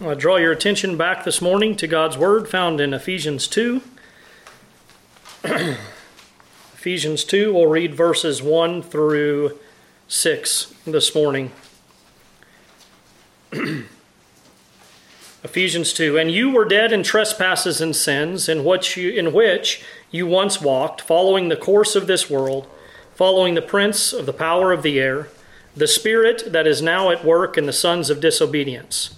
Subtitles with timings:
[0.00, 3.82] I draw your attention back this morning to God's Word found in Ephesians 2.
[6.74, 9.58] Ephesians 2, we'll read verses 1 through
[10.06, 11.50] 6 this morning.
[15.42, 19.82] Ephesians 2 And you were dead in trespasses and sins, in which, you, in which
[20.12, 22.68] you once walked, following the course of this world,
[23.16, 25.26] following the prince of the power of the air,
[25.74, 29.17] the spirit that is now at work in the sons of disobedience,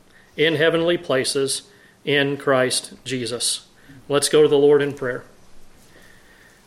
[0.45, 1.69] in heavenly places
[2.03, 3.67] in Christ Jesus.
[4.09, 5.23] Let's go to the Lord in prayer.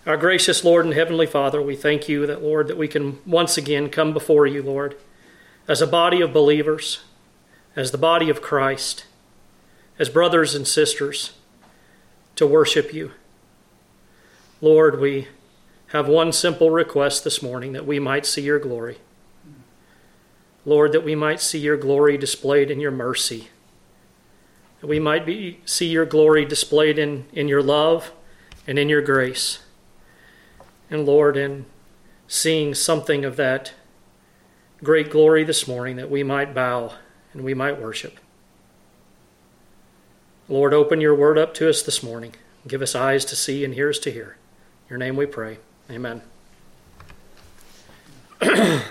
[0.06, 3.58] Our gracious Lord and Heavenly Father, we thank you that, Lord, that we can once
[3.58, 4.96] again come before you, Lord,
[5.66, 7.02] as a body of believers,
[7.74, 9.06] as the body of Christ,
[9.98, 11.32] as brothers and sisters,
[12.36, 13.10] to worship you.
[14.60, 15.26] Lord, we
[15.88, 18.98] have one simple request this morning that we might see your glory.
[20.64, 23.48] Lord, that we might see your glory displayed in your mercy.
[24.86, 28.12] We might be, see your glory displayed in, in your love
[28.66, 29.60] and in your grace.
[30.90, 31.66] And Lord, in
[32.28, 33.72] seeing something of that
[34.82, 36.92] great glory this morning, that we might bow
[37.32, 38.18] and we might worship.
[40.48, 42.34] Lord, open your word up to us this morning.
[42.68, 44.36] Give us eyes to see and ears to hear.
[44.86, 45.58] In your name we pray.
[45.90, 46.22] Amen.
[48.42, 48.82] well,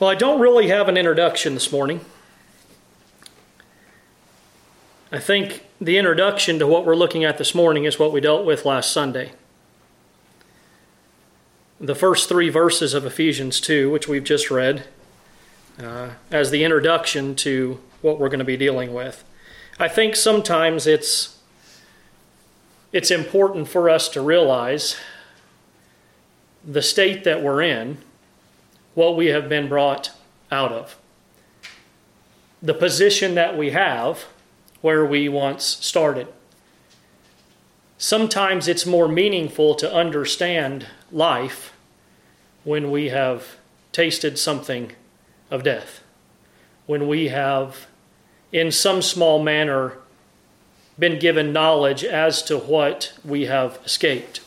[0.00, 2.00] I don't really have an introduction this morning.
[5.14, 8.46] I think the introduction to what we're looking at this morning is what we dealt
[8.46, 9.32] with last Sunday.
[11.78, 14.84] The first three verses of Ephesians 2, which we've just read,
[15.78, 19.22] uh, as the introduction to what we're going to be dealing with.
[19.78, 21.38] I think sometimes it's
[22.90, 24.96] it's important for us to realize
[26.64, 27.98] the state that we're in,
[28.94, 30.12] what we have been brought
[30.50, 30.96] out of,
[32.62, 34.24] the position that we have
[34.82, 36.26] where we once started.
[37.96, 41.72] Sometimes it's more meaningful to understand life
[42.64, 43.56] when we have
[43.92, 44.92] tasted something
[45.50, 46.02] of death,
[46.86, 47.86] when we have,
[48.50, 49.94] in some small manner,
[50.98, 54.40] been given knowledge as to what we have escaped.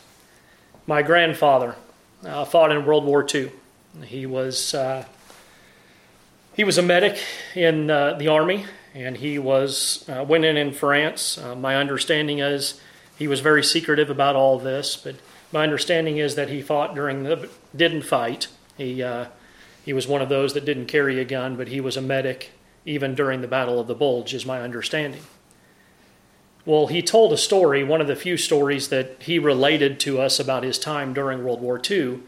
[0.86, 1.76] My grandfather
[2.26, 3.52] uh, fought in World War II.
[4.04, 5.06] He was uh,
[6.56, 7.18] he was a medic
[7.54, 8.66] in uh, the army,
[8.96, 11.38] and he was uh, went in France.
[11.38, 12.80] Uh, my understanding is
[13.18, 15.16] he was very secretive about all this, but
[15.52, 18.48] my understanding is that he fought during the didn't fight.
[18.78, 19.26] He uh,
[19.84, 22.52] he was one of those that didn't carry a gun, but he was a medic
[22.86, 25.22] even during the Battle of the Bulge, is my understanding.
[26.66, 30.40] Well, he told a story, one of the few stories that he related to us
[30.40, 32.20] about his time during World War II,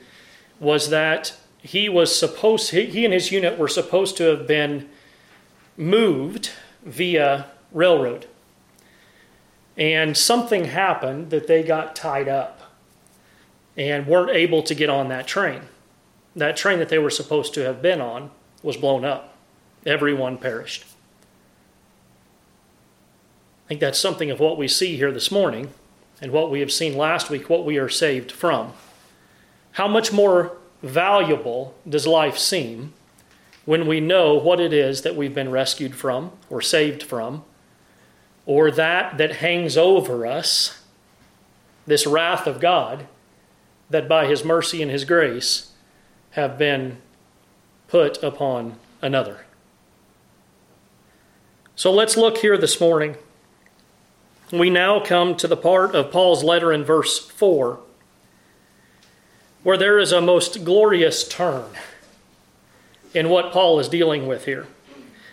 [0.60, 4.90] was that he was supposed, he and his unit were supposed to have been
[5.78, 6.52] moved
[6.84, 8.28] via railroad.
[9.78, 12.74] And something happened that they got tied up
[13.78, 15.62] and weren't able to get on that train
[16.38, 18.30] that train that they were supposed to have been on
[18.62, 19.36] was blown up.
[19.86, 20.86] Everyone perished.
[23.66, 25.74] I think that's something of what we see here this morning
[26.22, 28.74] and what we have seen last week, what we are saved from.
[29.74, 32.94] How much more valuable does life seem
[33.68, 37.44] when we know what it is that we've been rescued from or saved from,
[38.46, 40.82] or that that hangs over us,
[41.86, 43.08] this wrath of God,
[43.90, 45.74] that by His mercy and His grace
[46.32, 46.96] have been
[47.90, 49.44] put upon another.
[51.76, 53.18] So let's look here this morning.
[54.50, 57.82] We now come to the part of Paul's letter in verse 4
[59.64, 61.66] where there is a most glorious turn
[63.14, 64.68] in what Paul is dealing with here.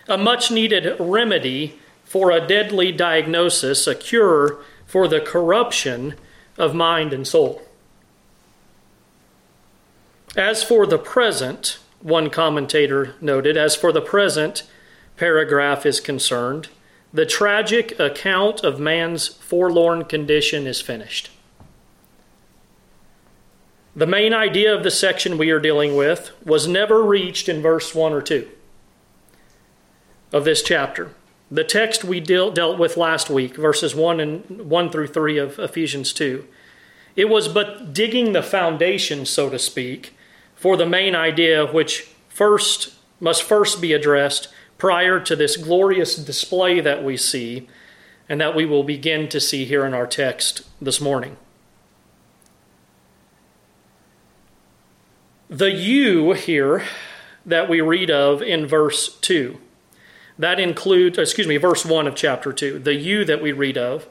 [0.07, 6.15] A much needed remedy for a deadly diagnosis, a cure for the corruption
[6.57, 7.61] of mind and soul.
[10.37, 14.63] As for the present, one commentator noted, as for the present
[15.17, 16.67] paragraph is concerned,
[17.13, 21.31] the tragic account of man's forlorn condition is finished.
[23.95, 27.95] The main idea of the section we are dealing with was never reached in verse
[27.95, 28.49] 1 or 2.
[30.33, 31.11] of this chapter.
[31.49, 35.59] The text we deal, dealt with last week, verses 1 and 1 through 3 of
[35.59, 36.45] Ephesians 2.
[37.15, 40.13] It was but digging the foundation, so to speak,
[40.55, 46.81] for the main idea which first must first be addressed prior to this glorious display
[46.81, 47.69] that we see
[48.27, 51.37] and that we will begin to see here in our text this morning.
[55.49, 56.83] The you here
[57.45, 59.59] that we read of in verse 2,
[60.39, 64.07] that includes, excuse me, verse 1 of chapter 2, the you that we read of,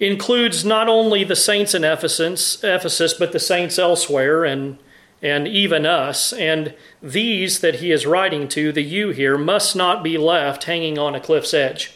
[0.00, 4.78] includes not only the saints in Ephesus, Ephesus but the saints elsewhere and,
[5.20, 6.32] and even us.
[6.32, 10.98] And these that he is writing to, the you here, must not be left hanging
[10.98, 11.92] on a cliff's edge.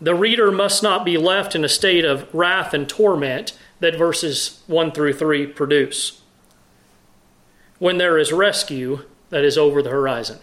[0.00, 4.62] The reader must not be left in a state of wrath and torment that verses
[4.68, 6.17] 1 through 3 produce.
[7.78, 10.38] When there is rescue that is over the horizon.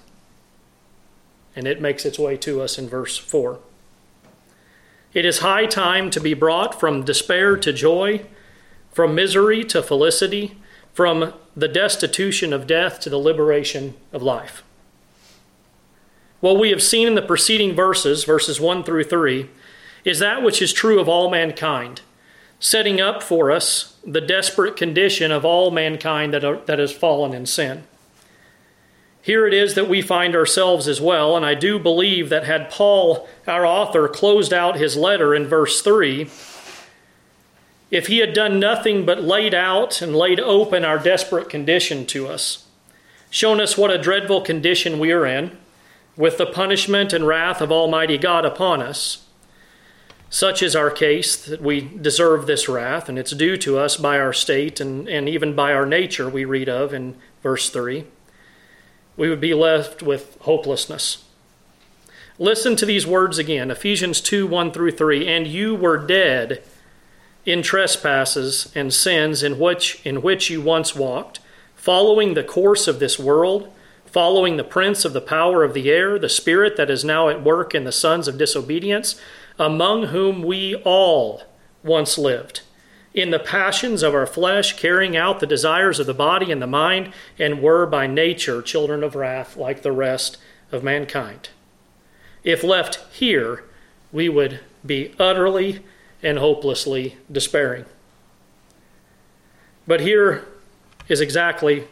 [1.56, 3.60] And it makes its way to us in verse 4.
[5.14, 8.26] It is high time to be brought from despair to joy,
[8.92, 10.58] from misery to felicity,
[10.94, 14.64] from the destitution of death to the liberation of life.
[16.42, 19.50] What we have seen in the preceding verses, verses 1 through 3,
[20.04, 22.02] is that which is true of all mankind,
[22.60, 27.34] setting up for us the desperate condition of all mankind that, are, that has fallen
[27.34, 27.84] in sin.
[29.22, 32.70] Here it is that we find ourselves as well, and I do believe that had
[32.70, 36.30] Paul, our author, closed out his letter in verse 3,
[37.90, 42.28] if he had done nothing but laid out and laid open our desperate condition to
[42.28, 42.68] us,
[43.32, 45.58] shown us what a dreadful condition we are in,
[46.16, 49.25] with the punishment and wrath of Almighty God upon us,
[50.36, 54.20] such is our case that we deserve this wrath, and it's due to us by
[54.20, 58.04] our state and, and even by our nature, we read of in verse 3
[59.18, 61.24] we would be left with hopelessness.
[62.38, 65.26] Listen to these words again Ephesians 2 1 through 3.
[65.26, 66.62] And you were dead
[67.46, 71.40] in trespasses and sins in which, in which you once walked,
[71.76, 73.72] following the course of this world,
[74.06, 77.44] following the prince of the power of the air, the spirit that is now at
[77.44, 79.16] work in the sons of disobedience,
[79.58, 81.44] among whom we all
[81.84, 82.62] once lived
[83.16, 86.68] in the passions of our flesh, carrying out the desires of the body and the
[86.68, 90.38] mind, and were by nature children of wrath like the rest
[90.72, 91.50] of mankind.
[92.44, 93.64] If left here,
[94.12, 95.82] we would be utterly
[96.22, 97.86] and hopelessly despairing.
[99.88, 100.46] But here
[101.08, 101.88] is exactly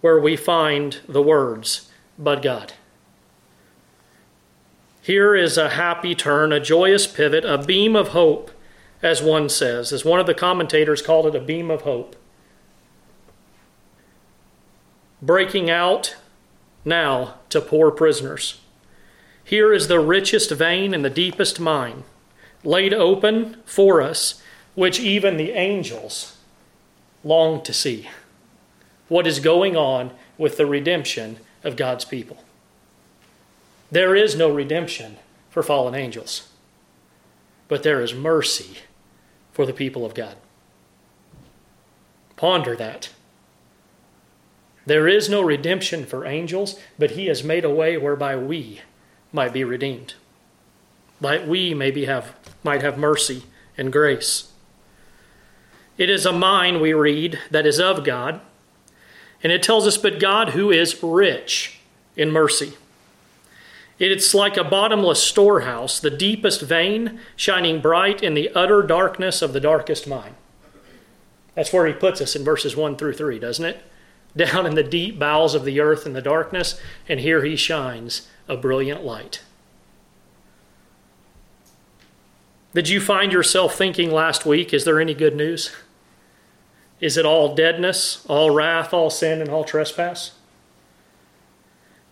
[0.00, 2.72] where we find the words, but God.
[5.02, 8.50] Here is a happy turn, a joyous pivot, a beam of hope
[9.02, 12.16] as one says, as one of the commentators called it, a beam of hope.
[15.22, 16.16] Breaking out
[16.84, 18.60] now to poor prisoners.
[19.42, 22.04] Here is the richest vein and the deepest mine
[22.62, 24.42] laid open for us,
[24.74, 26.36] which even the angels
[27.24, 28.08] long to see.
[29.08, 32.44] What is going on with the redemption of God's people?
[33.90, 35.16] There is no redemption
[35.48, 36.48] for fallen angels,
[37.68, 38.78] but there is mercy
[39.52, 40.36] for the people of God.
[42.36, 43.10] Ponder that.
[44.86, 48.80] There is no redemption for angels, but He has made a way whereby we
[49.32, 50.14] might be redeemed.
[51.20, 53.42] That we maybe have, might have mercy
[53.76, 54.50] and grace.
[55.98, 58.40] It is a mind, we read, that is of God.
[59.42, 61.80] And it tells us, but God who is rich
[62.16, 62.72] in mercy.
[64.00, 69.52] It's like a bottomless storehouse, the deepest vein shining bright in the utter darkness of
[69.52, 70.36] the darkest mine.
[71.54, 73.82] That's where he puts us in verses 1 through 3, doesn't it?
[74.36, 78.26] Down in the deep bowels of the earth in the darkness, and here he shines
[78.48, 79.42] a brilliant light.
[82.72, 85.76] Did you find yourself thinking last week, is there any good news?
[87.00, 90.32] Is it all deadness, all wrath, all sin, and all trespass?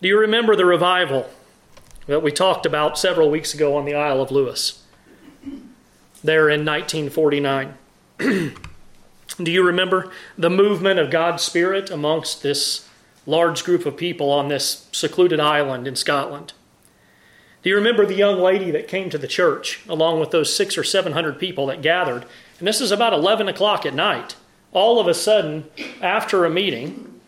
[0.01, 1.29] Do you remember the revival
[2.09, 4.81] that we talked about several weeks ago on the Isle of Lewis,
[6.23, 7.75] there in 1949.
[8.17, 12.89] Do you remember the movement of God's Spirit amongst this
[13.27, 16.53] large group of people on this secluded island in Scotland?
[17.61, 20.79] Do you remember the young lady that came to the church along with those six
[20.79, 22.25] or seven hundred people that gathered?
[22.57, 24.35] And this is about 11 o'clock at night.
[24.71, 25.65] All of a sudden,
[26.01, 27.21] after a meeting,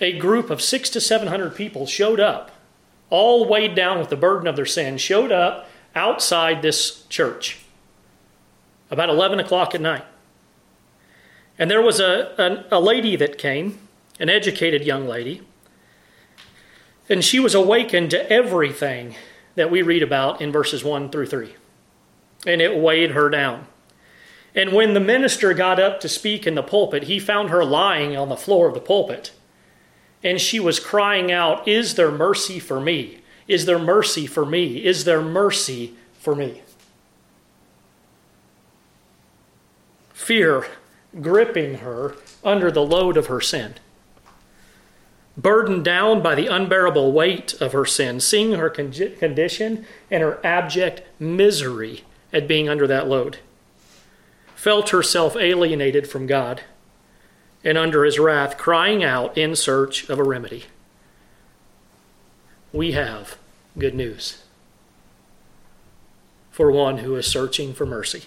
[0.00, 2.55] a group of six to seven hundred people showed up
[3.10, 7.58] all weighed down with the burden of their sin, showed up outside this church
[8.90, 10.04] about 11 o'clock at night.
[11.58, 13.78] And there was a, a, a lady that came,
[14.20, 15.42] an educated young lady,
[17.08, 19.14] And she was awakened to everything
[19.54, 21.54] that we read about in verses 1 through 3.
[22.46, 23.66] And it weighed her down.
[24.54, 28.16] And when the minister got up to speak in the pulpit, he found her lying
[28.16, 29.32] on the floor of the pulpit.
[30.26, 33.20] And she was crying out, Is there mercy for me?
[33.46, 34.84] Is there mercy for me?
[34.84, 36.62] Is there mercy for me?
[40.12, 40.66] Fear
[41.20, 43.74] gripping her under the load of her sin.
[45.36, 51.02] Burdened down by the unbearable weight of her sin, seeing her condition and her abject
[51.20, 52.02] misery
[52.32, 53.38] at being under that load
[54.56, 56.62] felt herself alienated from God
[57.66, 60.66] and under his wrath, crying out in search of a remedy.
[62.72, 63.36] We have
[63.76, 64.44] good news
[66.52, 68.22] for one who is searching for mercy.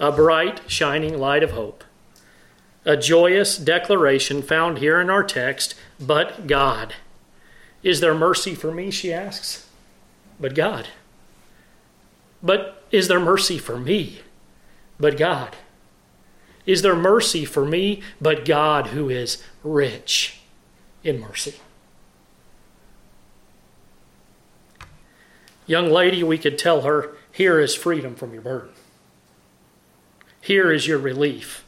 [0.00, 1.84] A bright, shining light of hope.
[2.86, 6.94] A joyous declaration found here in our text, but God.
[7.82, 8.90] Is there mercy for me?
[8.90, 9.68] She asks.
[10.40, 10.88] But God.
[12.42, 14.20] But is there mercy for me?
[14.98, 15.56] but God?
[16.66, 20.40] Is there mercy for me, but God who is rich
[21.02, 21.54] in mercy?
[25.66, 28.70] Young lady, we could tell her, here is freedom from your burden.
[30.40, 31.64] Here is your relief.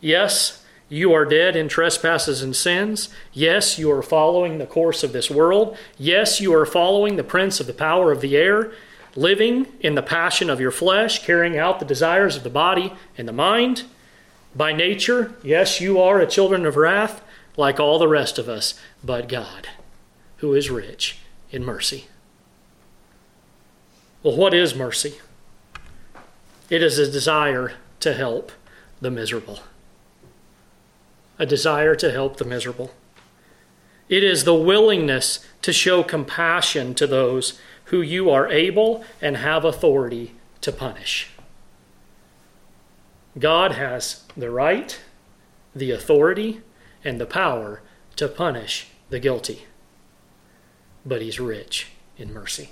[0.00, 3.08] Yes, you are dead in trespasses and sins.
[3.32, 5.76] Yes, you are following the course of this world.
[5.98, 8.72] Yes, you are following the prince of the power of the air
[9.16, 13.26] living in the passion of your flesh, carrying out the desires of the body and
[13.26, 13.84] the mind.
[14.54, 17.22] By nature, yes, you are a children of wrath,
[17.56, 19.68] like all the rest of us, but God,
[20.38, 21.18] who is rich
[21.50, 22.06] in mercy.
[24.22, 25.14] Well, what is mercy?
[26.68, 28.52] It is a desire to help
[29.00, 29.60] the miserable.
[31.38, 32.92] A desire to help the miserable.
[34.08, 39.64] It is the willingness to show compassion to those who you are able and have
[39.64, 41.30] authority to punish.
[43.40, 45.00] God has the right,
[45.74, 46.60] the authority,
[47.02, 47.82] and the power
[48.16, 49.66] to punish the guilty,
[51.04, 52.70] but He's rich in mercy.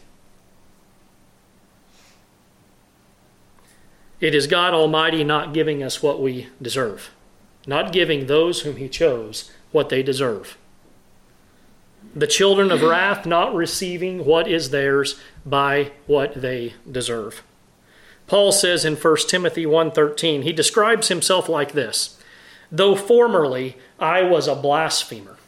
[4.20, 7.10] It is God Almighty not giving us what we deserve,
[7.66, 10.56] not giving those whom He chose what they deserve
[12.14, 17.42] the children of wrath not receiving what is theirs by what they deserve.
[18.28, 22.16] Paul says in 1 Timothy 1:13, he describes himself like this:
[22.70, 25.38] "Though formerly I was a blasphemer,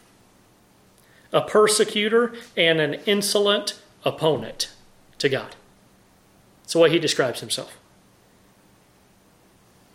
[1.32, 4.70] a persecutor and an insolent opponent
[5.18, 5.54] to God."
[6.62, 7.76] That's the way he describes himself.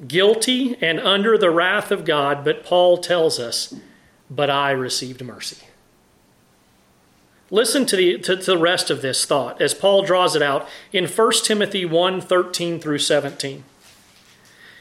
[0.08, 3.74] Guilty and under the wrath of God, but Paul tells us,
[4.30, 5.58] "But I received mercy."
[7.52, 10.68] Listen to the, to, to the rest of this thought as Paul draws it out
[10.92, 13.64] in 1 Timothy 1 13 through 17.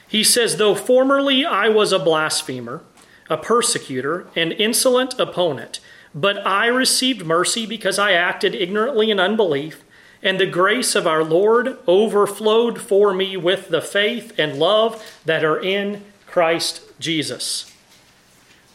[0.07, 2.81] He says, Though formerly I was a blasphemer,
[3.29, 5.79] a persecutor, an insolent opponent,
[6.13, 9.83] but I received mercy because I acted ignorantly in unbelief,
[10.23, 15.43] and the grace of our Lord overflowed for me with the faith and love that
[15.43, 17.74] are in Christ Jesus.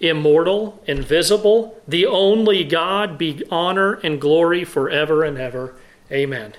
[0.00, 5.74] immortal, invisible, the only God, be honor and glory forever and ever.
[6.10, 6.54] Amen.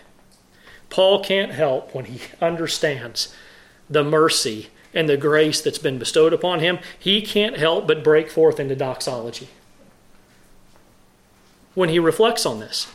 [0.90, 3.36] Paul can't help when he understands
[3.90, 8.30] the mercy and the grace that's been bestowed upon him, he can't help but break
[8.30, 9.50] forth into doxology
[11.74, 12.88] when he reflects on this.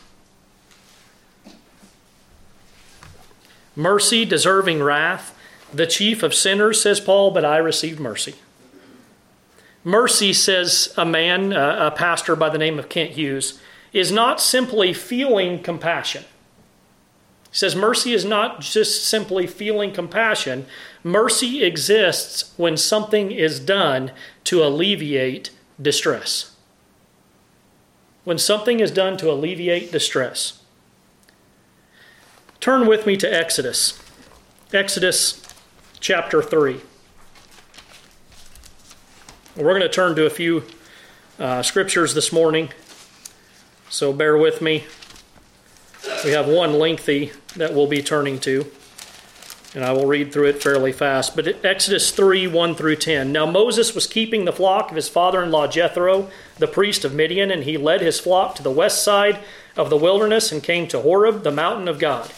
[3.75, 5.37] Mercy, deserving wrath.
[5.73, 8.37] The chief of sinners, says Paul, but I received mercy.
[9.87, 13.61] Mercy, says a man, uh, a pastor by the name of Kent Hughes,
[13.93, 16.25] is not simply feeling compassion.
[17.53, 20.67] He says mercy is not just simply feeling compassion.
[21.05, 24.11] Mercy exists when something is done
[24.43, 26.57] to alleviate distress.
[28.25, 30.65] When something is done to alleviate distress.
[32.59, 34.03] Turn with me to Exodus.
[34.73, 35.41] Exodus
[36.01, 36.81] chapter 3.
[39.57, 40.65] We're going to turn to a few
[41.39, 42.69] uh, scriptures this morning
[43.89, 44.85] So bear with me.
[46.25, 48.71] We have one lengthy that we'll be turning to,
[49.75, 51.35] and I will read through it fairly fast.
[51.35, 53.33] But Exodus 3 1 through 10.
[53.33, 57.15] Now Moses was keeping the flock of his father in law Jethro, the priest of
[57.15, 59.39] Midian, and he led his flock to the west side
[59.75, 62.31] of the wilderness and came to Horeb, the mountain of God.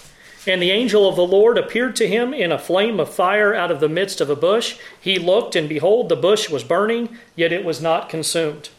[0.46, 3.70] And the angel of the Lord appeared to him in a flame of fire out
[3.70, 4.78] of the midst of a bush.
[5.00, 8.70] He looked, and behold, the bush was burning, yet it was not consumed.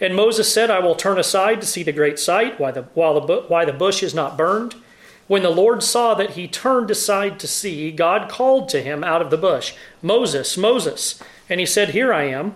[0.00, 3.20] And Moses said, I will turn aside to see the great sight, why the, while
[3.20, 4.74] the, why the bush is not burned.
[5.26, 9.22] When the Lord saw that he turned aside to see, God called to him out
[9.22, 11.22] of the bush, Moses, Moses.
[11.48, 12.54] And he said, Here I am.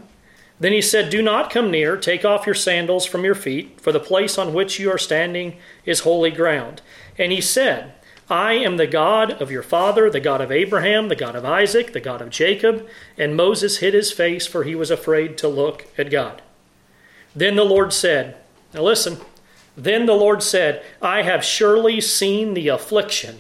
[0.61, 3.92] Then he said, Do not come near, take off your sandals from your feet, for
[3.92, 6.83] the place on which you are standing is holy ground.
[7.16, 7.95] And he said,
[8.30, 11.92] I am the God of your father, the God of Abraham, the God of Isaac,
[11.92, 12.87] the God of Jacob.
[13.16, 16.42] And Moses hid his face, for he was afraid to look at God.
[17.35, 18.37] Then the Lord said,
[18.75, 19.18] Now listen.
[19.76, 23.38] Then the Lord said, I have surely seen the affliction,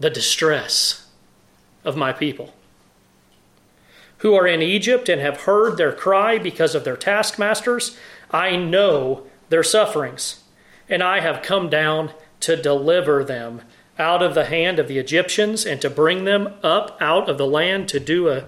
[0.00, 1.06] the distress
[1.84, 2.54] of my people,
[4.18, 7.98] who are in Egypt and have heard their cry because of their taskmasters.
[8.30, 10.42] I know their sufferings,
[10.88, 12.10] and I have come down
[12.44, 13.62] to deliver them
[13.98, 17.46] out of the hand of the Egyptians and to bring them up out of the
[17.46, 18.44] land to do a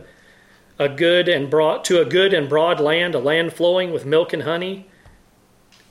[0.78, 4.32] a good and broad to a good and broad land, a land flowing with milk
[4.32, 4.86] and honey,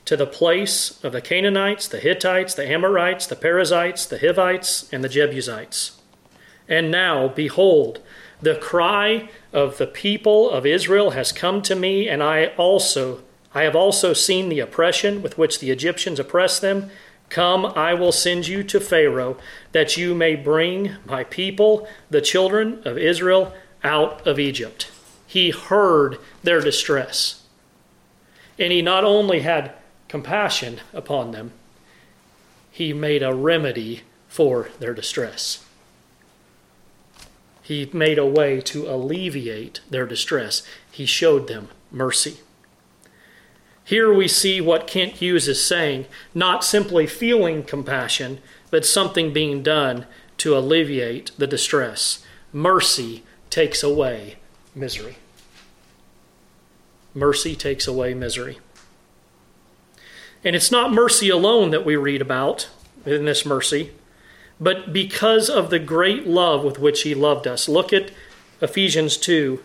[0.04, 5.02] to the place of the Canaanites, the Hittites, the Amorites, the Perizzites, the Hivites, and
[5.02, 6.00] the Jebusites.
[6.68, 8.00] And now, behold,
[8.40, 13.22] the cry of the people of Israel has come to me, and I also
[13.54, 16.90] I have also seen the oppression with which the Egyptians oppress them.
[17.28, 19.36] Come, I will send you to Pharaoh,
[19.72, 23.52] that you may bring my people, the children of Israel,
[23.82, 24.90] out of Egypt.
[25.26, 27.42] He heard their distress.
[28.58, 29.74] And he not only had
[30.08, 31.52] compassion upon them,
[32.70, 35.64] he made a remedy for their distress.
[37.62, 40.62] He made a way to alleviate their distress.
[40.90, 42.38] He showed them mercy.
[43.86, 49.62] Here we see what Kent Hughes is saying not simply feeling compassion, but something being
[49.62, 50.06] done
[50.38, 52.24] to alleviate the distress.
[52.52, 54.38] Mercy takes away
[54.74, 55.18] misery.
[57.14, 58.58] Mercy takes away misery.
[60.42, 62.68] And it's not mercy alone that we read about
[63.04, 63.92] in this mercy,
[64.58, 67.68] but because of the great love with which He loved us.
[67.68, 68.10] Look at
[68.60, 69.62] Ephesians 2,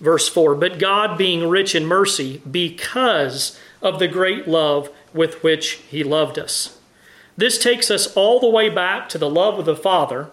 [0.00, 0.54] verse 4.
[0.54, 6.38] But God, being rich in mercy, because of the great love with which He loved
[6.38, 6.78] us.
[7.36, 10.30] This takes us all the way back to the love of the Father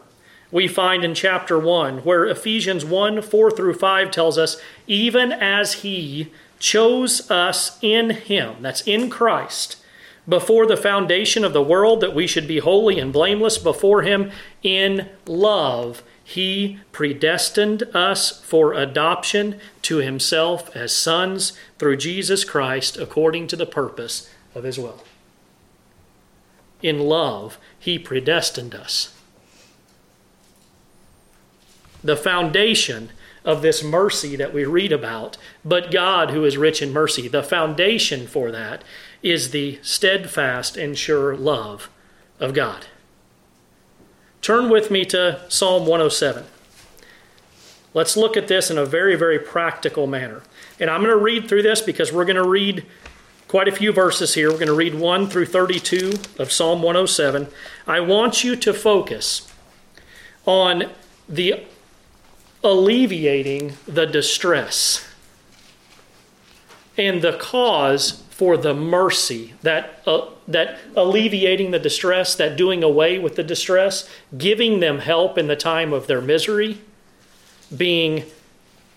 [0.51, 5.73] we find in chapter 1, where Ephesians 1 4 through 5 tells us, even as
[5.73, 9.77] He chose us in Him, that's in Christ,
[10.27, 14.31] before the foundation of the world, that we should be holy and blameless before Him
[14.63, 16.03] in love.
[16.25, 23.65] He predestined us for adoption to Himself as sons through Jesus Christ according to the
[23.65, 25.03] purpose of His will.
[26.81, 29.15] In love, He predestined us
[32.05, 33.09] the foundation
[33.43, 37.43] of this mercy that we read about, but God, who is rich in mercy, the
[37.43, 38.83] foundation for that
[39.23, 41.89] is the steadfast and sure love
[42.39, 42.85] of God.
[44.45, 46.45] Turn with me to Psalm 107.
[47.95, 50.43] Let's look at this in a very, very practical manner.
[50.79, 52.85] And I'm going to read through this because we're going to read
[53.47, 54.51] quite a few verses here.
[54.51, 57.47] We're going to read 1 through 32 of Psalm 107.
[57.87, 59.51] I want you to focus
[60.45, 60.91] on
[61.27, 61.63] the
[62.63, 65.09] alleviating the distress
[66.99, 73.17] and the cause for the mercy that uh, that alleviating the distress that doing away
[73.17, 76.77] with the distress giving them help in the time of their misery
[77.75, 78.25] being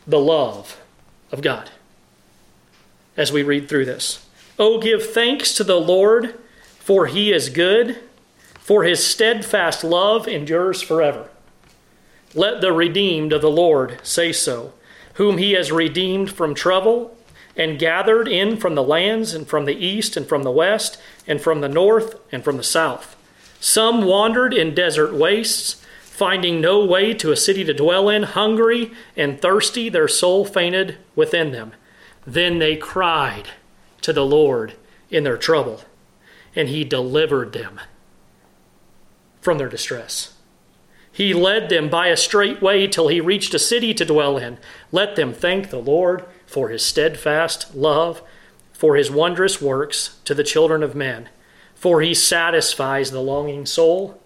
[0.08, 0.80] the love
[1.30, 1.70] of God.
[3.16, 4.26] As we read through this.
[4.58, 6.36] Oh give thanks to the Lord
[6.80, 7.96] for he is good
[8.58, 11.28] for his steadfast love endures forever.
[12.34, 14.72] Let the redeemed of the Lord say so,
[15.14, 17.16] whom he has redeemed from trouble
[17.58, 21.40] and gathered in from the lands and from the east and from the west and
[21.40, 23.16] from the north and from the south.
[23.60, 28.92] Some wandered in desert wastes, finding no way to a city to dwell in, hungry
[29.16, 31.72] and thirsty, their soul fainted within them.
[32.24, 33.48] Then they cried
[34.02, 34.74] to the Lord
[35.10, 35.82] in their trouble,
[36.54, 37.80] and he delivered them
[39.40, 40.34] from their distress.
[41.10, 44.58] He led them by a straight way till he reached a city to dwell in.
[44.92, 48.22] Let them thank the Lord for his steadfast love,
[48.72, 51.28] for his wondrous works to the children of men.
[51.74, 54.20] For he satisfies the longing soul,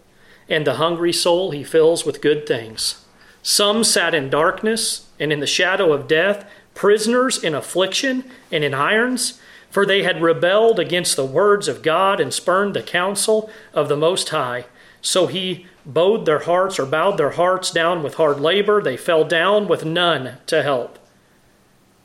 [0.49, 3.05] and the hungry soul he fills with good things.
[3.43, 8.73] Some sat in darkness and in the shadow of death, prisoners in affliction and in
[8.73, 13.89] irons, for they had rebelled against the words of God and spurned the counsel of
[13.89, 14.67] the Most High.
[15.01, 18.81] So he bowed their hearts or bowed their hearts down with hard labor.
[18.81, 20.99] They fell down with none to help.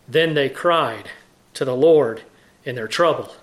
[0.08, 1.10] Then they cried
[1.54, 2.24] to the Lord
[2.64, 3.36] in their trouble,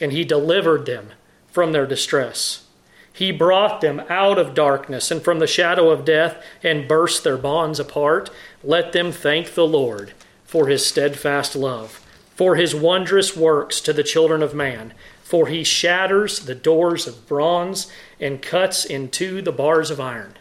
[0.00, 1.10] and he delivered them
[1.46, 2.64] from their distress.
[3.12, 7.36] He brought them out of darkness and from the shadow of death and burst their
[7.36, 8.28] bonds apart.
[8.64, 10.12] Let them thank the Lord
[10.44, 14.94] for his steadfast love, for his wondrous works to the children of man.
[15.22, 17.90] For he shatters the doors of bronze
[18.20, 20.34] and cuts in two the bars of iron.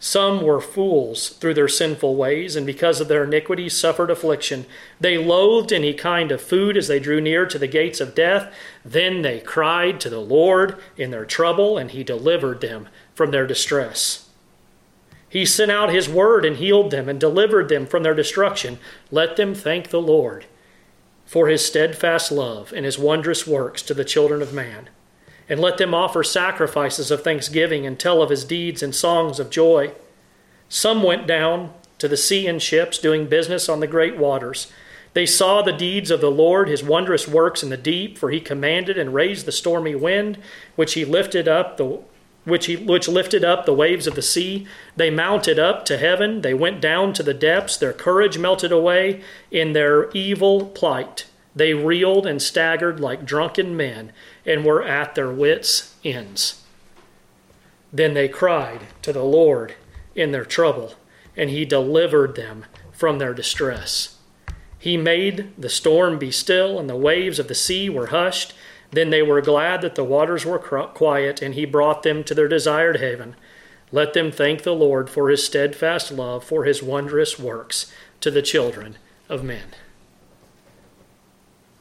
[0.00, 4.64] Some were fools through their sinful ways, and because of their iniquities suffered affliction.
[5.00, 8.54] They loathed any kind of food as they drew near to the gates of death.
[8.84, 13.46] Then they cried to the Lord in their trouble, and he delivered them from their
[13.46, 14.28] distress.
[15.28, 18.78] He sent out his word and healed them and delivered them from their destruction.
[19.10, 20.46] Let them thank the Lord
[21.26, 24.88] for his steadfast love and his wondrous works to the children of man
[25.48, 29.50] and let them offer sacrifices of thanksgiving and tell of his deeds and songs of
[29.50, 29.92] joy.
[30.68, 34.70] Some went down to the sea in ships, doing business on the great waters.
[35.14, 38.40] They saw the deeds of the Lord, his wondrous works in the deep, for he
[38.40, 40.38] commanded and raised the stormy wind,
[40.76, 42.00] which he lifted up the
[42.44, 44.66] which he which lifted up the waves of the sea.
[44.96, 49.22] They mounted up to heaven, they went down to the depths, their courage melted away
[49.50, 51.26] in their evil plight.
[51.54, 54.12] They reeled and staggered like drunken men
[54.48, 56.64] and were at their wits' ends.
[57.92, 59.74] Then they cried to the Lord
[60.14, 60.94] in their trouble,
[61.36, 64.16] and he delivered them from their distress.
[64.78, 68.54] He made the storm be still, and the waves of the sea were hushed.
[68.90, 72.48] Then they were glad that the waters were quiet, and he brought them to their
[72.48, 73.36] desired haven.
[73.92, 78.42] Let them thank the Lord for his steadfast love, for his wondrous works to the
[78.42, 78.96] children
[79.28, 79.74] of men.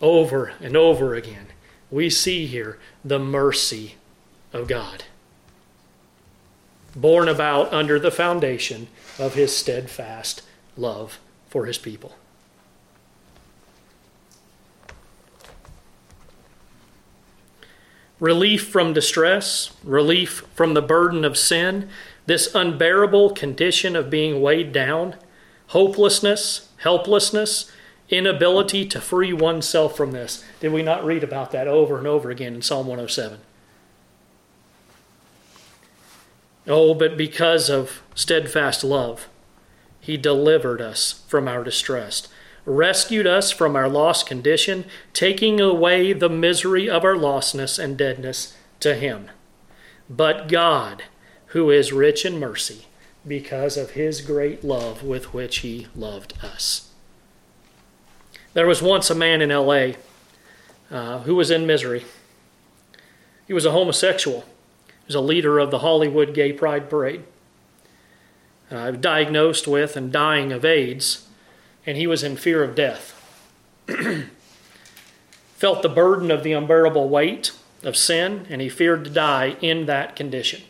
[0.01, 1.47] Over and over again,
[1.89, 3.95] we see here the mercy
[4.53, 5.03] of God,
[6.95, 8.87] born about under the foundation
[9.19, 10.41] of his steadfast
[10.75, 11.19] love
[11.49, 12.15] for his people.
[18.19, 21.87] Relief from distress, relief from the burden of sin,
[22.25, 25.15] this unbearable condition of being weighed down,
[25.67, 27.71] hopelessness, helplessness,
[28.09, 30.43] inability to free oneself from this.
[30.59, 33.39] Did we not read about that over and over again in Psalm 107?
[36.67, 39.27] Oh, but because of steadfast love,
[39.99, 42.27] he delivered us from our distress,
[42.65, 48.55] rescued us from our lost condition, taking away the misery of our lostness and deadness
[48.81, 49.29] to him.
[50.09, 51.03] But God,
[51.47, 52.85] who is rich in mercy,
[53.25, 56.86] because of his great love with which he loved us.
[58.57, 59.97] There was once a man in L.A.
[60.89, 62.05] Uh, who was in misery.
[63.45, 64.45] He was a homosexual.
[64.87, 67.23] He was a leader of the Hollywood Gay Pride Parade.
[68.71, 71.27] Uh, diagnosed with and dying of AIDS,
[71.85, 73.13] and he was in fear of death.
[75.57, 77.51] Felt the burden of the unbearable weight
[77.83, 80.63] of sin, and he feared to die in that condition.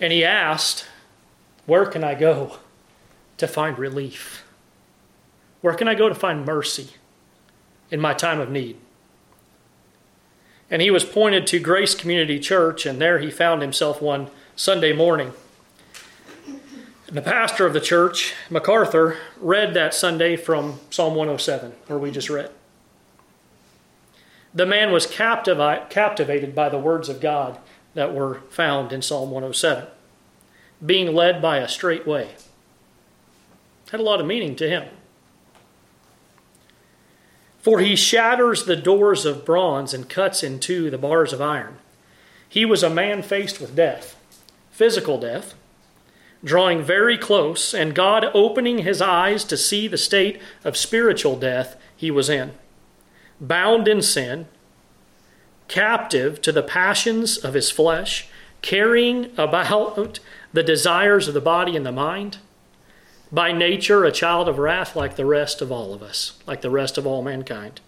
[0.00, 0.86] And he asked,
[1.66, 2.56] Where can I go
[3.36, 4.42] to find relief?
[5.60, 6.90] Where can I go to find mercy
[7.90, 8.76] in my time of need?
[10.70, 14.92] And he was pointed to Grace Community Church, and there he found himself one Sunday
[14.92, 15.32] morning.
[17.06, 22.10] And the pastor of the church, MacArthur, read that Sunday from Psalm 107, where we
[22.10, 22.50] just read.
[24.54, 27.58] The man was captivated by the words of God
[27.94, 29.86] that were found in Psalm 107,
[30.84, 32.32] being led by a straight way.
[33.90, 34.88] Had a lot of meaning to him.
[37.68, 41.76] For he shatters the doors of bronze and cuts in two the bars of iron.
[42.48, 44.16] He was a man faced with death,
[44.70, 45.52] physical death,
[46.42, 51.76] drawing very close, and God opening his eyes to see the state of spiritual death
[51.94, 52.52] he was in.
[53.38, 54.46] Bound in sin,
[55.68, 58.28] captive to the passions of his flesh,
[58.62, 60.20] carrying about
[60.54, 62.38] the desires of the body and the mind
[63.30, 66.70] by nature a child of wrath like the rest of all of us, like the
[66.70, 67.80] rest of all mankind.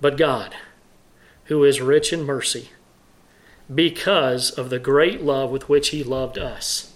[0.00, 0.54] But God,
[1.44, 2.70] who is rich in mercy,
[3.72, 6.92] because of the great love with which He loved us,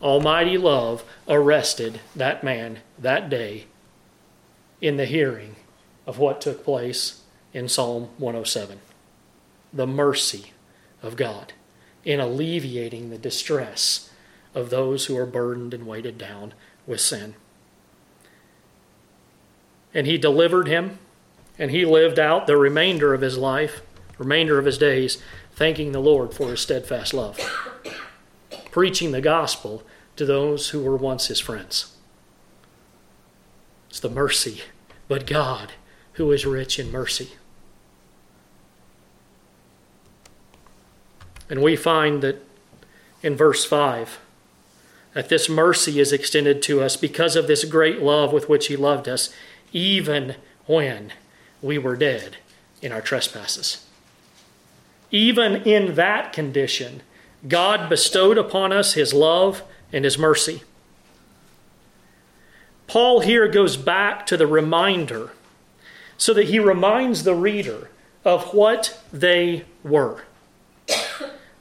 [0.00, 3.66] Almighty love arrested that man that day
[4.80, 5.56] in the hearing
[6.06, 8.78] of what took place in Psalm 107.
[9.72, 10.52] The mercy
[11.02, 11.52] of God
[12.04, 14.07] in alleviating the distress
[14.54, 16.54] of those who are burdened and weighted down
[16.86, 17.34] with sin.
[19.94, 20.98] And he delivered him,
[21.58, 23.82] and he lived out the remainder of his life,
[24.18, 25.18] remainder of his days,
[25.52, 27.38] thanking the Lord for his steadfast love,
[28.70, 29.82] preaching the gospel
[30.16, 31.96] to those who were once his friends.
[33.88, 34.62] It's the mercy,
[35.08, 35.72] but God
[36.14, 37.30] who is rich in mercy.
[41.48, 42.44] And we find that
[43.22, 44.18] in verse 5
[45.18, 48.76] that this mercy is extended to us because of this great love with which he
[48.76, 49.34] loved us,
[49.72, 51.12] even when
[51.60, 52.36] we were dead
[52.80, 53.84] in our trespasses.
[55.10, 57.02] Even in that condition,
[57.48, 60.62] God bestowed upon us his love and his mercy.
[62.86, 65.32] Paul here goes back to the reminder
[66.16, 67.90] so that he reminds the reader
[68.24, 70.22] of what they were.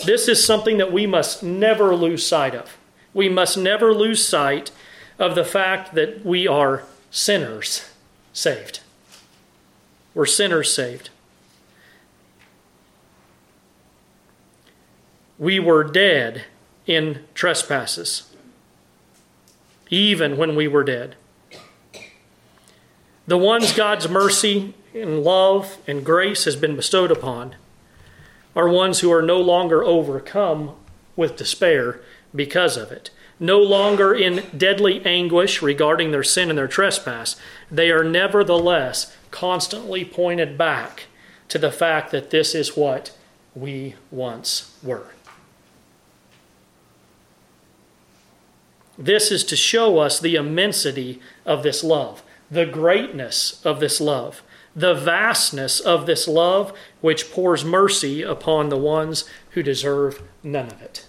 [0.06, 2.77] This is something that we must never lose sight of.
[3.18, 4.70] We must never lose sight
[5.18, 7.90] of the fact that we are sinners
[8.32, 8.82] saved.
[10.14, 11.10] We're sinners saved.
[15.40, 16.44] We were dead
[16.86, 18.32] in trespasses,
[19.90, 21.16] even when we were dead.
[23.26, 27.56] The ones God's mercy and love and grace has been bestowed upon
[28.56, 30.76] are ones who are no longer overcome
[31.16, 32.00] with despair
[32.38, 33.10] because of it.
[33.40, 37.36] No longer in deadly anguish regarding their sin and their trespass,
[37.70, 41.06] they are nevertheless constantly pointed back
[41.50, 43.16] to the fact that this is what
[43.54, 45.08] we once were.
[48.98, 54.42] This is to show us the immensity of this love, the greatness of this love
[54.78, 56.72] the vastness of this love
[57.02, 61.07] which pours mercy upon the ones who deserve none of it.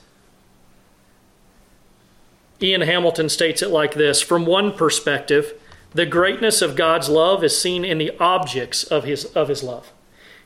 [2.60, 5.54] Ian Hamilton states it like this From one perspective,
[5.92, 9.92] the greatness of God's love is seen in the objects of his, of his love.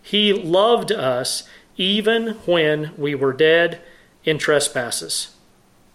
[0.01, 3.81] He loved us even when we were dead
[4.25, 5.35] in trespasses.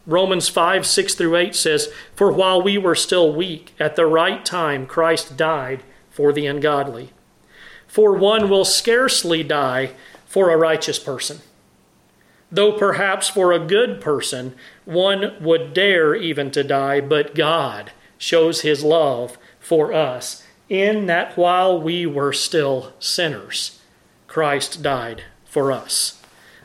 [0.06, 4.44] Romans 5 6 through 8 says, For while we were still weak, at the right
[4.44, 7.12] time Christ died for the ungodly.
[7.88, 9.92] For one will scarcely die
[10.26, 11.40] for a righteous person,
[12.52, 14.56] though perhaps for a good person
[14.88, 21.38] one would dare even to die, but God shows his love for us in that
[21.38, 23.82] while we were still sinners,
[24.28, 26.22] Christ died for us.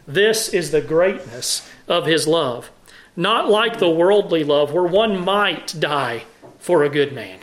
[0.07, 2.71] This is the greatness of his love.
[3.17, 6.25] Not like the worldly love, where one might die
[6.61, 7.41] for a good man,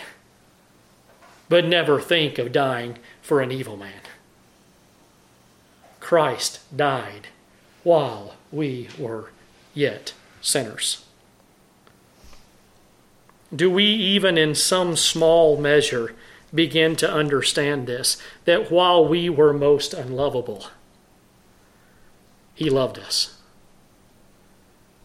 [1.50, 4.02] but never think of dying for an evil man.
[6.00, 7.28] Christ died
[7.84, 9.32] while we were
[9.74, 11.06] yet sinners.
[13.56, 16.14] Do we, even in some small measure,
[16.54, 18.22] begin to understand this?
[18.46, 20.68] That while we were most unlovable,
[22.54, 23.38] He loved us,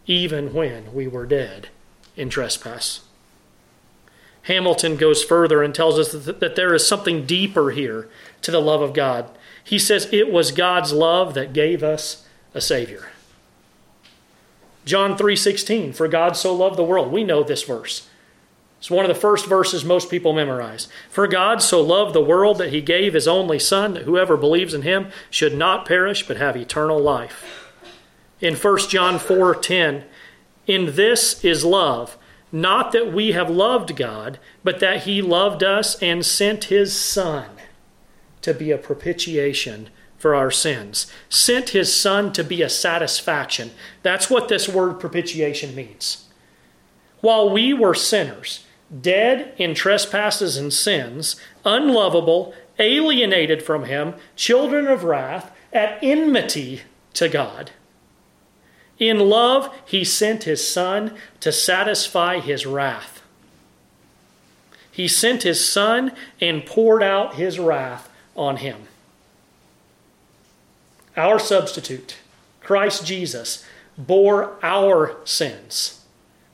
[0.07, 1.69] even when we were dead
[2.17, 3.01] in trespass.
[4.43, 8.11] Hamilton goes further and tells us that there is something deeper here
[8.43, 9.31] to the love of God.
[9.63, 13.09] He says it was God's love that gave us a Savior.
[14.85, 17.11] John 3:16 For God so loved the world.
[17.11, 18.07] We know this verse.
[18.79, 20.89] It's one of the first verses most people memorize.
[21.09, 24.75] For God so loved the world that he gave his only son that whoever believes
[24.75, 27.71] in him should not perish but have eternal life.
[28.41, 30.05] In 1 John 4:10
[30.67, 32.19] In this is love
[32.55, 37.47] not that we have loved God, but that He loved us and sent His Son
[38.43, 39.91] to be a propitiation
[40.25, 41.07] for our sins.
[41.29, 43.73] Sent His Son to be a satisfaction.
[44.03, 46.27] That's what this word propitiation means.
[47.21, 48.65] While we were sinners,
[49.03, 56.81] dead in trespasses and sins, unlovable, alienated from Him, children of wrath, at enmity
[57.13, 57.73] to God,
[58.99, 63.23] in love, he sent his son to satisfy his wrath.
[64.91, 68.87] He sent his son and poured out his wrath on him.
[71.17, 72.17] Our substitute,
[72.61, 73.65] Christ Jesus,
[73.97, 76.05] bore our sins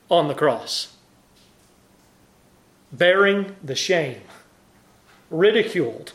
[0.09, 0.95] on the cross,
[2.91, 4.21] bearing the shame,
[5.29, 6.13] ridiculed,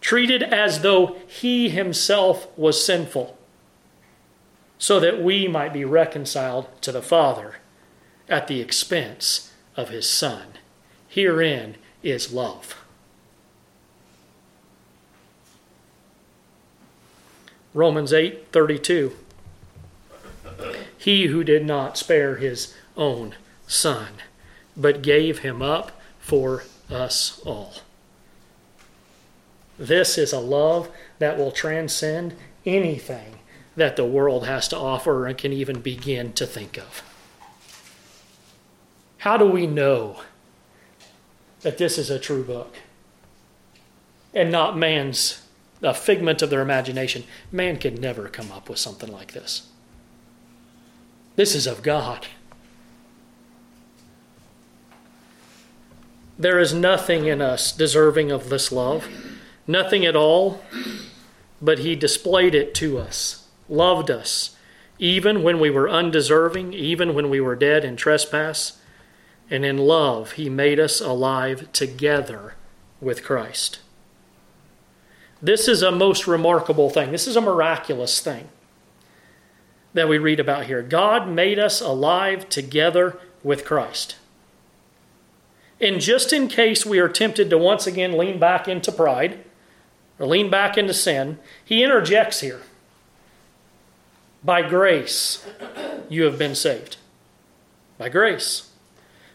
[0.00, 3.38] treated as though he himself was sinful
[4.78, 7.56] so that we might be reconciled to the Father
[8.28, 10.48] at the expense of his son.
[11.08, 12.83] Herein is love.
[17.74, 19.12] Romans 8:32
[20.96, 23.34] He who did not spare his own
[23.66, 24.14] son
[24.76, 27.74] but gave him up for us all.
[29.78, 33.40] This is a love that will transcend anything
[33.76, 37.02] that the world has to offer and can even begin to think of.
[39.18, 40.20] How do we know
[41.62, 42.76] that this is a true book
[44.32, 45.43] and not man's
[45.84, 47.24] a figment of their imagination?
[47.52, 49.68] Man could never come up with something like this.
[51.36, 52.26] This is of God.
[56.38, 59.06] There is nothing in us deserving of this love,
[59.66, 60.60] nothing at all,
[61.62, 64.56] but He displayed it to us, loved us,
[64.98, 68.80] even when we were undeserving, even when we were dead in trespass.
[69.50, 72.54] And in love, He made us alive together
[73.00, 73.78] with Christ.
[75.42, 77.12] This is a most remarkable thing.
[77.12, 78.48] This is a miraculous thing
[79.92, 80.82] that we read about here.
[80.82, 84.16] God made us alive together with Christ.
[85.80, 89.44] And just in case we are tempted to once again lean back into pride
[90.18, 92.62] or lean back into sin, he interjects here.
[94.42, 95.46] By grace,
[96.08, 96.96] you have been saved.
[97.98, 98.70] By grace.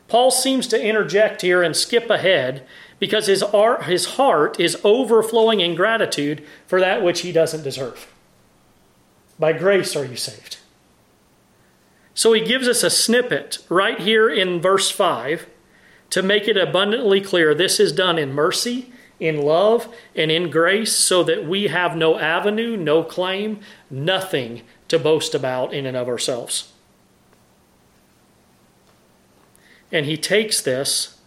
[0.07, 2.65] Paul seems to interject here and skip ahead
[2.99, 3.43] because his,
[3.83, 8.11] his heart is overflowing in gratitude for that which he doesn't deserve.
[9.39, 10.57] By grace are you saved.
[12.13, 15.47] So he gives us a snippet right here in verse 5
[16.09, 20.93] to make it abundantly clear this is done in mercy, in love, and in grace,
[20.93, 26.09] so that we have no avenue, no claim, nothing to boast about in and of
[26.09, 26.73] ourselves.
[29.91, 31.18] And he takes this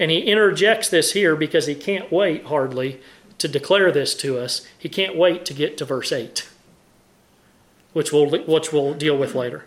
[0.00, 2.98] and he interjects this here because he can't wait hardly
[3.36, 4.66] to declare this to us.
[4.78, 6.48] He can't wait to get to verse 8,
[7.92, 9.66] which we'll, which we'll deal with later.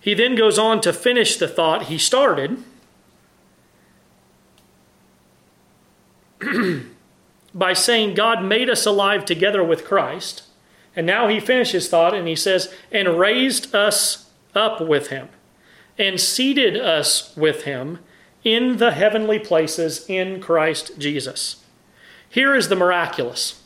[0.00, 2.62] He then goes on to finish the thought he started
[7.54, 10.42] by saying, God made us alive together with Christ.
[10.94, 14.21] And now he finishes thought and he says, and raised us
[14.54, 15.28] up with him,
[15.98, 17.98] and seated us with him
[18.44, 21.64] in the heavenly places in Christ Jesus.
[22.28, 23.62] Here is the miraculous.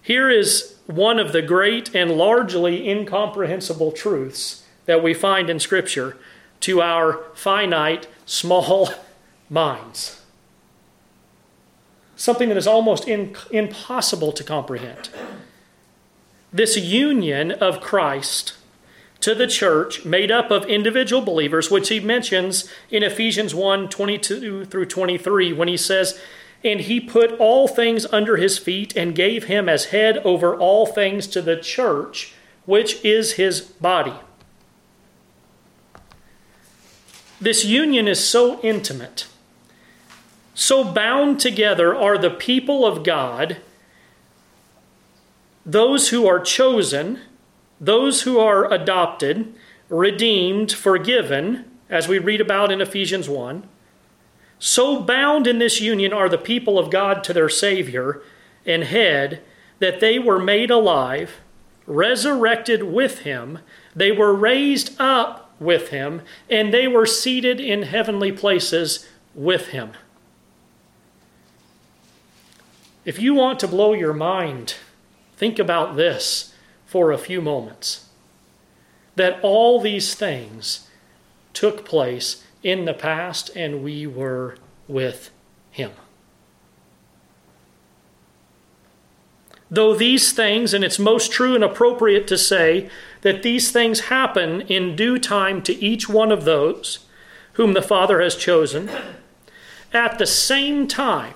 [0.00, 6.16] Here is one of the great and largely incomprehensible truths that we find in Scripture
[6.60, 8.90] to our finite, small
[9.50, 10.20] minds.
[12.16, 15.10] Something that is almost in, impossible to comprehend.
[16.52, 18.54] This union of Christ
[19.24, 24.66] to the church, made up of individual believers, which he mentions in Ephesians 1 22
[24.66, 26.20] through 23, when he says,
[26.62, 30.86] And he put all things under his feet and gave him as head over all
[30.86, 32.34] things to the church,
[32.66, 34.14] which is his body
[37.44, 39.26] This union is so intimate.
[40.54, 43.58] So bound together are the people of God,
[45.66, 47.20] those who are chosen,
[47.80, 49.54] those who are adopted,
[49.88, 53.68] redeemed, forgiven, as we read about in Ephesians 1.
[54.58, 58.22] So bound in this union are the people of God to their Savior
[58.64, 59.42] and head
[59.78, 61.40] that they were made alive,
[61.86, 63.58] resurrected with Him,
[63.94, 69.92] they were raised up with him, and they were seated in heavenly places with him.
[73.04, 74.74] If you want to blow your mind,
[75.36, 76.53] think about this
[76.94, 78.06] for a few moments.
[79.16, 80.88] That all these things
[81.52, 85.32] took place in the past, and we were with
[85.72, 85.90] him.
[89.68, 92.88] Though these things, and it's most true and appropriate to say
[93.22, 97.00] that these things happen in due time to each one of those
[97.54, 98.88] whom the Father has chosen,
[99.92, 101.34] at the same time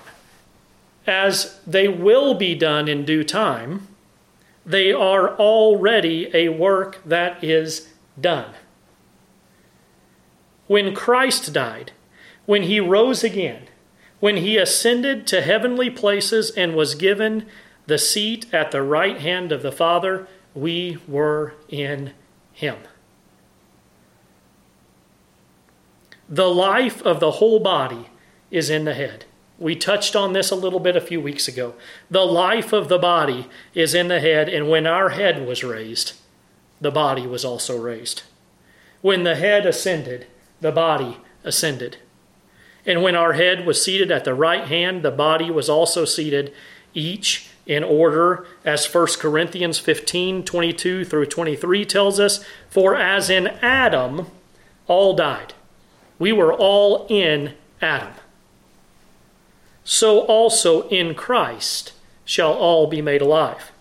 [1.05, 3.88] as they will be done in due time,
[4.65, 7.89] they are already a work that is
[8.19, 8.53] done.
[10.67, 11.91] When Christ died,
[12.45, 13.67] when he rose again,
[14.19, 17.45] when he ascended to heavenly places and was given
[17.87, 22.13] the seat at the right hand of the Father, we were in
[22.53, 22.77] him.
[26.27, 28.09] The life of the whole body
[28.51, 29.25] is in the head.
[29.59, 31.75] We touched on this a little bit a few weeks ago.
[32.09, 36.13] The life of the body is in the head, and when our head was raised,
[36.79, 38.23] the body was also raised.
[39.01, 40.27] When the head ascended,
[40.61, 41.97] the body ascended.
[42.85, 46.53] And when our head was seated at the right hand, the body was also seated,
[46.93, 52.43] each in order, as 1 Corinthians 15 22 through 23 tells us.
[52.69, 54.27] For as in Adam,
[54.87, 55.53] all died.
[56.17, 58.13] We were all in Adam.
[59.91, 63.71] So also in Christ shall all be made alive.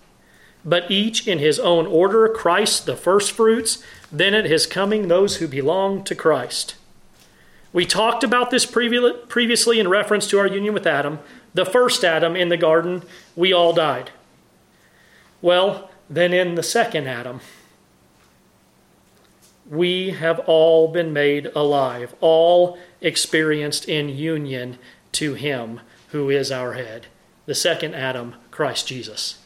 [0.64, 5.46] But each in his own order Christ the firstfruits, then at his coming those who
[5.46, 6.76] belong to Christ.
[7.74, 11.18] We talked about this previously in reference to our union with Adam.
[11.52, 13.02] The first Adam in the garden,
[13.36, 14.11] we all died.
[15.42, 17.40] Well, then in the second Adam,
[19.68, 24.78] we have all been made alive, all experienced in union
[25.12, 27.06] to Him who is our head,
[27.46, 29.38] the second Adam, Christ Jesus.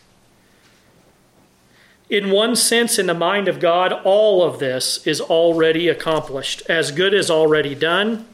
[2.09, 6.91] In one sense, in the mind of God, all of this is already accomplished, as
[6.91, 8.27] good as already done,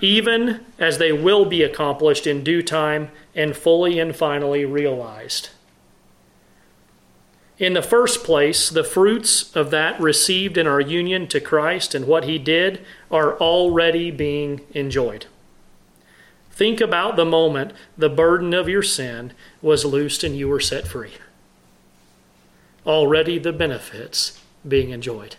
[0.00, 5.50] even as they will be accomplished in due time and fully and finally realized.
[7.58, 12.06] In the first place, the fruits of that received in our union to Christ and
[12.06, 15.26] what He did are already being enjoyed.
[16.56, 20.88] Think about the moment the burden of your sin was loosed and you were set
[20.88, 21.12] free
[22.86, 25.36] already the benefits being enjoyed.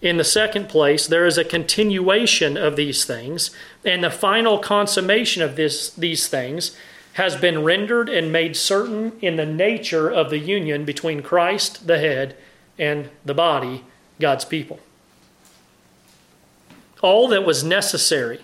[0.00, 3.50] In the second place, there is a continuation of these things,
[3.84, 6.76] and the final consummation of this, these things
[7.14, 11.98] has been rendered and made certain in the nature of the union between Christ, the
[11.98, 12.36] head,
[12.78, 13.84] and the body,
[14.20, 14.78] God's people.
[17.02, 18.40] All that was necessary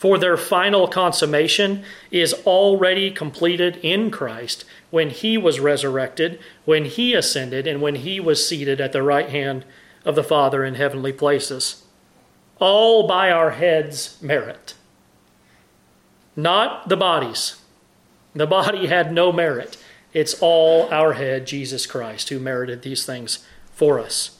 [0.00, 7.12] for their final consummation is already completed in Christ when he was resurrected, when he
[7.12, 9.62] ascended, and when he was seated at the right hand
[10.06, 11.84] of the Father in heavenly places.
[12.58, 14.72] All by our head's merit.
[16.34, 17.60] Not the body's.
[18.34, 19.76] The body had no merit.
[20.14, 24.38] It's all our head, Jesus Christ, who merited these things for us.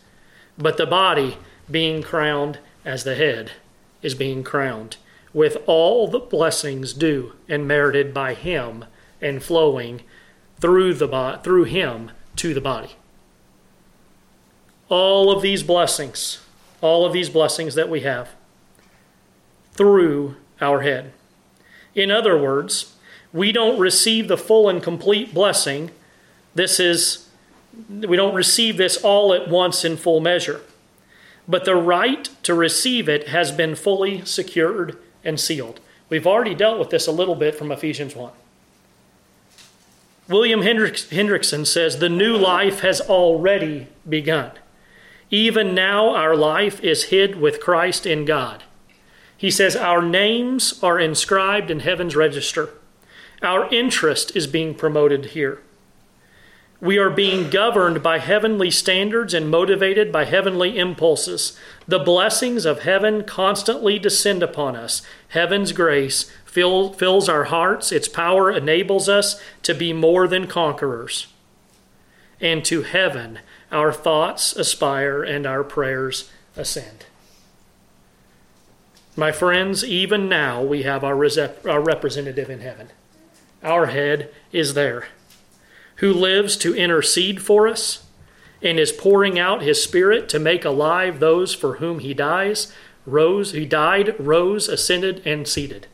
[0.56, 1.36] But the body,
[1.70, 3.52] being crowned as the head,
[4.00, 4.96] is being crowned
[5.32, 8.84] with all the blessings due and merited by him
[9.20, 10.02] and flowing
[10.60, 12.90] through the through him to the body.
[14.88, 16.40] All of these blessings,
[16.80, 18.30] all of these blessings that we have
[19.72, 21.12] through our head.
[21.94, 22.96] In other words,
[23.32, 25.90] we don't receive the full and complete blessing.
[26.54, 27.28] This is
[27.88, 30.60] we don't receive this all at once in full measure.
[31.46, 35.80] But the right to receive it has been fully secured and sealed.
[36.08, 38.32] We've already dealt with this a little bit from Ephesians 1.
[40.28, 44.52] William Hendriksen says the new life has already begun.
[45.30, 48.64] Even now, our life is hid with Christ in God.
[49.36, 52.70] He says our names are inscribed in heaven's register.
[53.42, 55.62] Our interest is being promoted here.
[56.80, 61.58] We are being governed by heavenly standards and motivated by heavenly impulses.
[61.86, 65.02] The blessings of heaven constantly descend upon us.
[65.28, 71.26] Heaven's grace fill, fills our hearts, its power enables us to be more than conquerors.
[72.40, 77.04] And to heaven, our thoughts aspire and our prayers ascend.
[79.16, 81.28] My friends, even now we have our,
[81.68, 82.88] our representative in heaven.
[83.62, 85.08] Our head is there
[86.00, 88.04] who lives to intercede for us
[88.62, 92.72] and is pouring out his spirit to make alive those for whom he dies,
[93.06, 95.86] rose, he died, rose, ascended, and seated.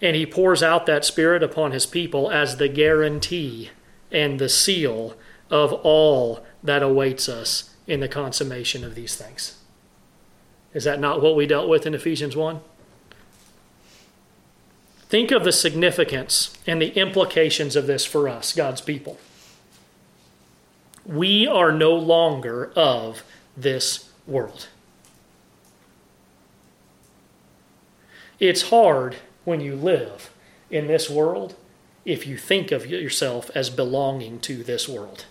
[0.00, 3.70] And he pours out that spirit upon his people as the guarantee
[4.10, 5.14] and the seal
[5.50, 9.58] of all that awaits us in the consummation of these things.
[10.74, 12.60] Is that not what we dealt with in Ephesians 1?
[15.12, 19.18] Think of the significance and the implications of this for us, God's people.
[21.04, 23.22] We are no longer of
[23.54, 24.68] this world.
[28.40, 30.30] It's hard when you live
[30.70, 31.56] in this world
[32.06, 35.26] if you think of yourself as belonging to this world.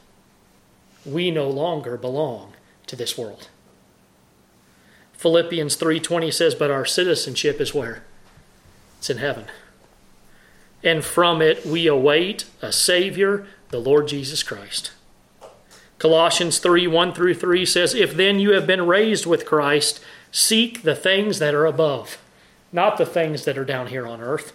[1.04, 2.54] We no longer belong
[2.86, 3.48] to this world.
[5.14, 8.04] Philippians 3:20 says but our citizenship is where?
[9.00, 9.48] It's in heaven
[10.84, 14.92] and from it we await a Savior, the Lord Jesus Christ.
[16.00, 20.00] Colossians 3 1 through 3 says, If then you have been raised with Christ,
[20.32, 22.18] seek the things that are above,
[22.72, 24.54] not the things that are down here on earth.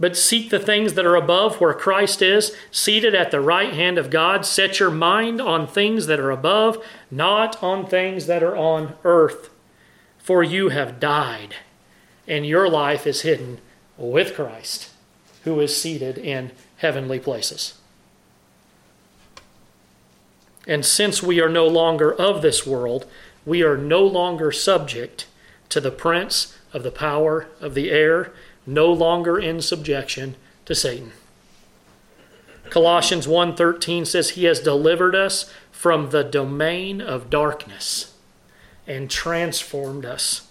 [0.00, 3.98] but seek the things that are above where Christ is, seated at the right hand
[3.98, 4.46] of God.
[4.46, 6.78] Set your mind on things that are above,
[7.10, 9.50] not on things that are on earth.
[10.18, 11.56] For you have died,
[12.28, 13.60] and your life is hidden
[13.98, 14.90] with Christ,
[15.44, 17.74] who is seated in heavenly places.
[20.66, 23.06] And since we are no longer of this world,
[23.44, 25.26] we are no longer subject
[25.70, 28.32] to the prince of the power of the air
[28.66, 30.36] no longer in subjection
[30.66, 31.12] to Satan.
[32.68, 38.12] Colossians 1:13 says he has delivered us from the domain of darkness
[38.86, 40.47] and transformed us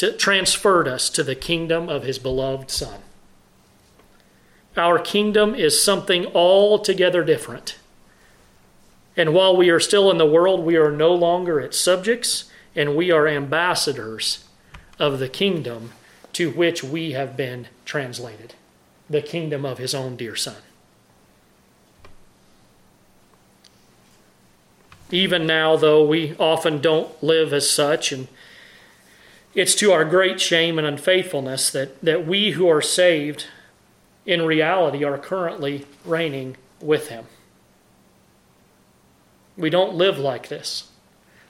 [0.00, 3.00] to, transferred us to the kingdom of his beloved son.
[4.74, 7.76] Our kingdom is something altogether different.
[9.14, 12.96] And while we are still in the world, we are no longer its subjects, and
[12.96, 14.42] we are ambassadors
[14.98, 15.92] of the kingdom
[16.32, 18.54] to which we have been translated
[19.10, 20.62] the kingdom of his own dear Son.
[25.10, 28.28] Even now, though we often don't live as such, and
[29.54, 33.46] it's to our great shame and unfaithfulness that, that we who are saved
[34.24, 37.24] in reality are currently reigning with him.
[39.56, 40.90] We don't live like this,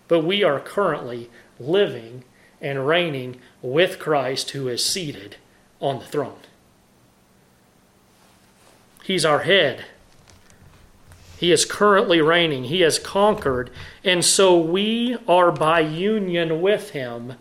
[0.08, 2.24] but we are currently living
[2.60, 5.36] and reigning with Christ who is seated
[5.80, 6.40] on the throne.
[9.04, 9.84] He's our head.
[11.38, 12.64] He is currently reigning.
[12.64, 13.70] He has conquered.
[14.04, 17.34] And so we are by union with him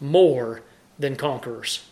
[0.00, 0.62] more
[0.98, 1.84] than conquerors.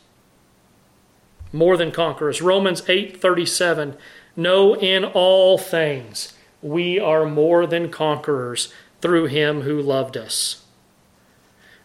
[1.53, 2.43] More than conquerors.
[2.43, 3.97] Romans 8:37
[4.37, 6.33] No in all things
[6.63, 10.65] we are more than conquerors through him who loved us.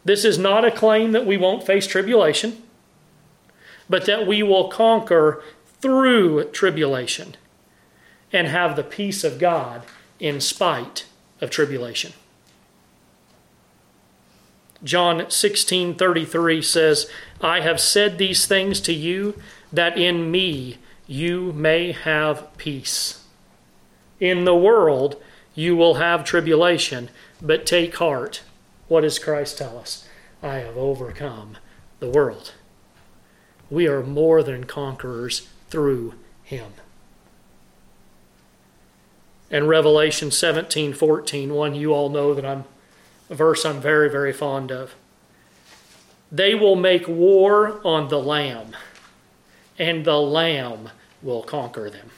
[0.04, 2.64] This is not a claim that we won't face tribulation,
[3.90, 5.44] but that we will conquer
[5.82, 7.36] through tribulation
[8.34, 9.84] and have the peace of God
[10.20, 11.06] in spite
[11.40, 12.14] of tribulation.
[14.84, 17.08] John 16:33 says,
[17.40, 19.36] "I have said these things to you
[19.72, 23.24] that in me you may have peace.
[24.20, 25.22] In the world
[25.54, 27.10] you will have tribulation,
[27.42, 28.42] but take heart.
[28.88, 30.08] What does Christ tell us?
[30.42, 31.58] I have overcome
[32.00, 32.54] the world.
[33.70, 36.14] We are more than conquerors through
[36.44, 36.74] him.
[39.50, 42.64] And Revelation 17 14, one you all know that I'm
[43.32, 44.94] verse I'm very, very fond of.
[46.32, 48.76] They will make war on the Lamb,
[49.80, 50.90] and the Lamb
[51.22, 52.12] will conquer them.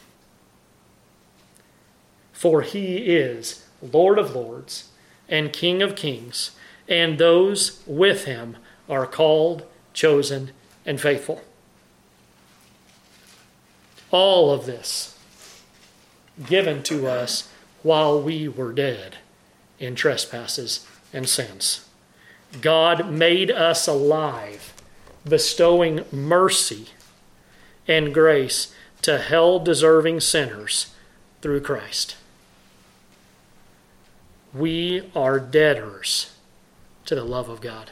[2.32, 4.90] For he is Lord of lords
[5.30, 6.52] and King of kings
[6.88, 8.58] and those with him
[8.90, 10.52] are called, chosen,
[10.86, 11.42] and faithful.
[14.12, 15.18] All of this
[16.46, 17.50] given to us
[17.84, 19.18] while we were dead
[19.80, 21.88] in trespasses and sins.
[22.62, 24.74] God made us alive,
[25.28, 26.88] bestowing mercy
[27.88, 30.94] and grace to hell deserving sinners
[31.42, 32.16] through Christ.
[34.54, 36.36] We are debtors
[37.06, 37.92] to the love of God.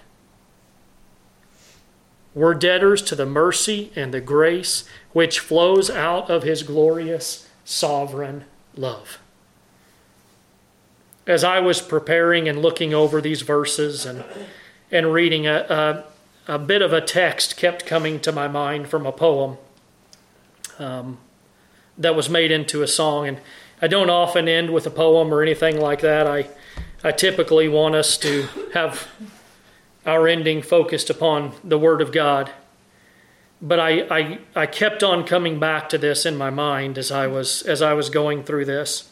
[2.33, 8.45] We're debtors to the mercy and the grace which flows out of his glorious sovereign
[8.75, 9.19] love.
[11.31, 14.23] As I was preparing and looking over these verses and,
[14.91, 16.03] and reading, a,
[16.47, 19.57] a, a bit of a text kept coming to my mind from a poem
[20.77, 21.19] um,
[21.97, 23.27] that was made into a song.
[23.27, 23.39] And
[23.81, 26.27] I don't often end with a poem or anything like that.
[26.27, 26.49] I
[27.03, 29.07] I typically want us to have
[30.05, 32.51] our ending focused upon the Word of God.
[33.59, 37.27] But I, I, I kept on coming back to this in my mind as I
[37.27, 39.09] was as I was going through this.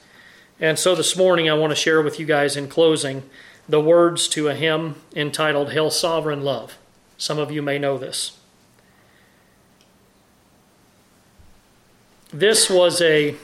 [0.61, 3.23] And so this morning I want to share with you guys in closing
[3.69, 6.77] the words to a hymn entitled Hail Sovereign Love.
[7.17, 8.37] Some of you may know this.
[12.33, 13.35] This was a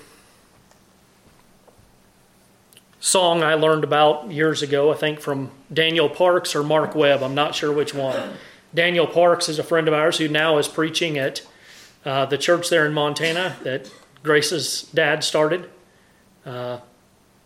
[3.00, 7.24] song I learned about years ago, I think from Daniel Parks or Mark Webb.
[7.24, 8.34] I'm not sure which one.
[8.74, 11.42] Daniel Parks is a friend of ours who now is preaching at
[12.04, 13.90] uh, the church there in Montana that
[14.22, 15.70] Grace's dad started
[16.46, 16.80] uh,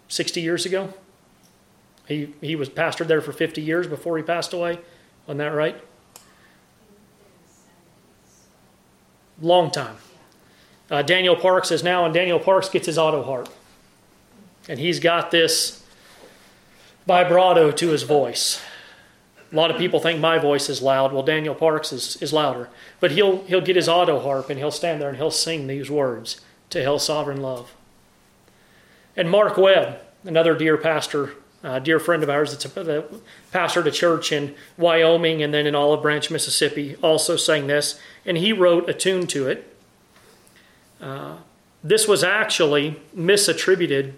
[0.09, 0.93] 60 years ago.
[2.07, 4.79] He, he was pastored there for 50 years before he passed away.
[5.25, 5.81] Wasn't that right?
[9.41, 9.95] Long time.
[10.91, 13.47] Uh, Daniel Parks is now, and Daniel Parks gets his auto harp.
[14.67, 15.83] And he's got this
[17.05, 18.61] vibrato to his voice.
[19.51, 21.13] A lot of people think my voice is loud.
[21.13, 22.69] Well, Daniel Parks is, is louder.
[22.99, 25.89] But he'll, he'll get his auto harp and he'll stand there and he'll sing these
[25.89, 26.41] words
[26.71, 27.73] to Hail Sovereign Love.
[29.19, 31.31] And Mark Webb, another dear pastor,
[31.83, 33.03] dear friend of ours that's a,
[33.51, 37.99] pastor a church in Wyoming and then in Olive Branch, Mississippi, also sang this.
[38.25, 39.75] And he wrote a tune to it.
[41.01, 41.39] Uh,
[41.83, 44.13] this was actually misattributed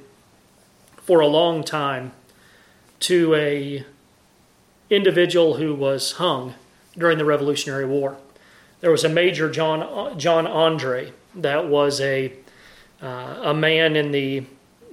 [0.98, 2.12] for a long time
[3.00, 3.84] to a
[4.92, 6.54] individual who was hung
[6.96, 8.18] during the Revolutionary War.
[8.82, 12.34] There was a Major John John Andre that was a
[13.02, 14.44] uh, a man in the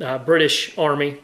[0.00, 1.18] uh, British Army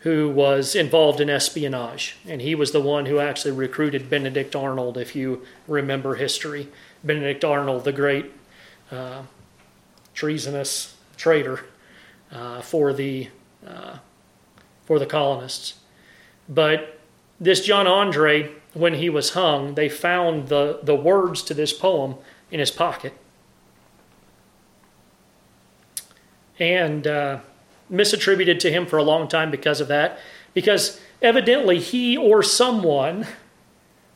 [0.00, 4.96] who was involved in espionage, and he was the one who actually recruited Benedict Arnold.
[4.96, 6.68] If you remember history,
[7.02, 8.32] Benedict Arnold, the great
[8.92, 9.22] uh,
[10.14, 11.64] treasonous traitor
[12.30, 13.28] uh, for the
[13.66, 13.98] uh,
[14.84, 15.74] for the colonists.
[16.48, 16.98] But
[17.40, 22.14] this John Andre, when he was hung, they found the, the words to this poem
[22.50, 23.12] in his pocket.
[26.58, 27.40] And uh,
[27.90, 30.18] misattributed to him for a long time because of that,
[30.54, 33.26] because evidently he or someone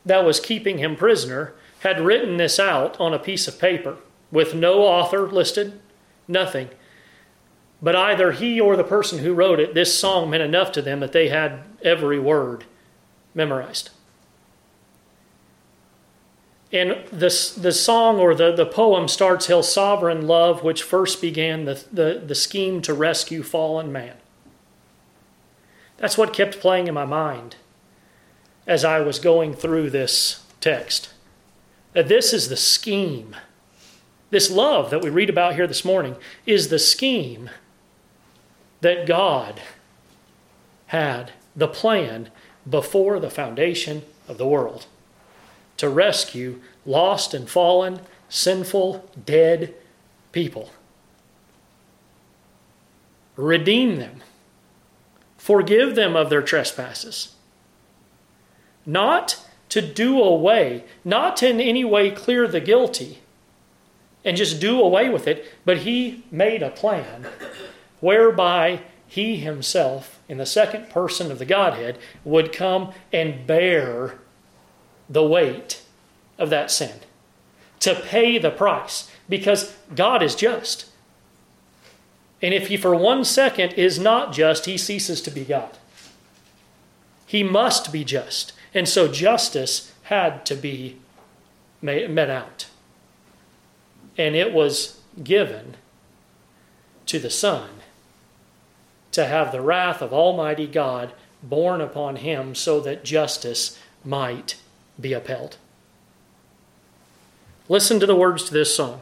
[0.05, 3.97] that was keeping him prisoner had written this out on a piece of paper
[4.31, 5.79] with no author listed,
[6.27, 6.69] nothing.
[7.81, 11.01] But either he or the person who wrote it, this song meant enough to them
[11.01, 12.63] that they had every word
[13.33, 13.89] memorized.
[16.73, 21.65] And this, the song or the, the poem starts Hail Sovereign Love, which first began
[21.65, 24.15] the, the, the scheme to rescue fallen man.
[25.97, 27.57] That's what kept playing in my mind
[28.65, 31.13] as I was going through this text.
[31.93, 33.35] That this is the scheme.
[34.31, 36.15] This love that we read about here this morning
[36.47, 37.51] is the scheme
[38.81, 39.61] that God
[40.87, 42.31] had the plan
[42.67, 44.87] before the foundation of the world
[45.77, 47.99] to rescue lost and fallen,
[48.29, 49.73] sinful, dead
[50.31, 50.71] people.
[53.35, 54.21] Redeem them.
[55.37, 57.35] Forgive them of their trespasses.
[58.85, 63.19] Not to do away, not to in any way clear the guilty
[64.23, 67.27] and just do away with it, but He made a plan
[67.99, 68.81] whereby
[69.13, 74.17] he himself, in the second person of the Godhead, would come and bear
[75.09, 75.81] the weight
[76.37, 76.99] of that sin,
[77.79, 80.85] to pay the price, because God is just.
[82.41, 85.77] And if he for one second is not just, he ceases to be God.
[87.25, 88.53] He must be just.
[88.73, 90.97] And so justice had to be
[91.81, 92.67] met out.
[94.17, 95.75] And it was given
[97.05, 97.69] to the Son
[99.11, 104.55] to have the wrath of Almighty God borne upon him so that justice might
[104.99, 105.57] be upheld.
[107.69, 109.01] Listen to the words to this song.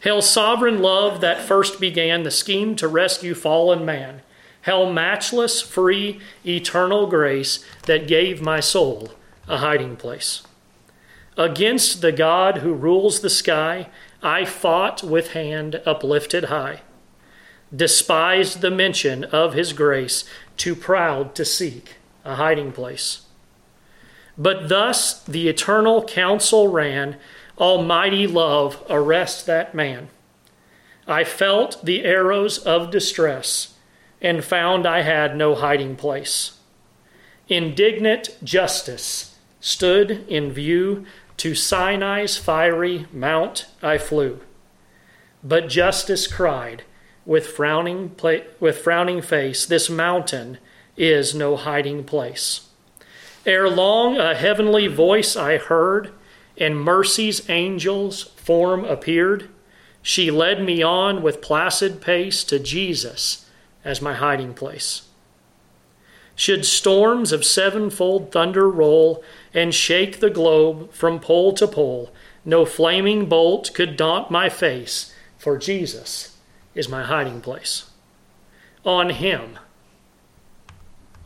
[0.00, 4.22] Hail, sovereign love that first began the scheme to rescue fallen man.
[4.62, 9.12] Hail, matchless, free, eternal grace that gave my soul
[9.48, 10.42] a hiding place.
[11.36, 13.88] Against the God who rules the sky,
[14.22, 16.82] I fought with hand uplifted high
[17.74, 20.24] despised the mention of his grace,
[20.56, 23.21] too proud to seek a hiding place.
[24.38, 27.16] But thus the eternal counsel ran
[27.58, 30.08] Almighty love, arrest that man.
[31.06, 33.74] I felt the arrows of distress
[34.20, 36.58] and found I had no hiding place.
[37.48, 41.04] Indignant justice stood in view.
[41.38, 44.40] To Sinai's fiery mount I flew.
[45.42, 46.84] But justice cried,
[47.26, 50.58] with frowning, pla- with frowning face, This mountain
[50.96, 52.68] is no hiding place.
[53.44, 56.12] Ere long, a heavenly voice I heard,
[56.56, 59.48] and mercy's angel's form appeared.
[60.00, 63.48] She led me on with placid pace to Jesus
[63.84, 65.08] as my hiding place.
[66.34, 69.22] Should storms of sevenfold thunder roll
[69.52, 72.10] and shake the globe from pole to pole,
[72.44, 76.36] no flaming bolt could daunt my face, for Jesus
[76.74, 77.90] is my hiding place.
[78.84, 79.58] On him,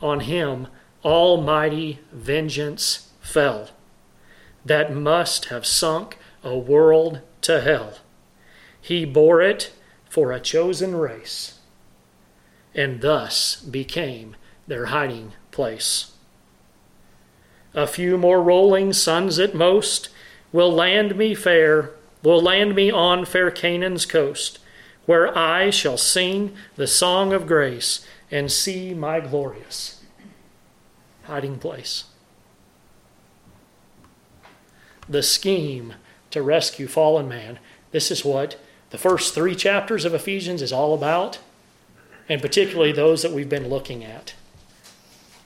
[0.03, 0.67] on him,
[1.07, 3.71] almighty vengeance fell
[4.65, 7.99] that must have sunk a world to hell.
[8.81, 9.73] He bore it
[10.09, 11.61] for a chosen race
[12.75, 14.35] and thus became
[14.67, 16.13] their hiding place.
[17.73, 20.09] A few more rolling suns at most
[20.51, 21.93] will land me fair,
[22.25, 24.59] will land me on fair Canaan's coast
[25.05, 29.96] where I shall sing the song of grace and see my glorious
[31.27, 32.05] hiding place.
[35.09, 35.95] the scheme
[36.31, 37.59] to rescue fallen man.
[37.93, 38.59] This is what
[38.91, 41.39] the first three chapters of Ephesians is all about,
[42.29, 44.35] and particularly those that we've been looking at.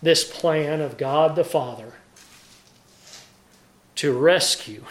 [0.03, 1.95] This plan of God the Father
[3.97, 4.85] to rescue